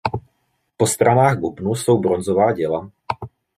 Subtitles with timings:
[0.77, 2.91] Po stranách bubnu jsou bronzová děla.